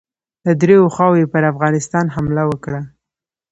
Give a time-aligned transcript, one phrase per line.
[0.45, 2.81] د دریو خواوو یې پر افغانستان حمله وکړه.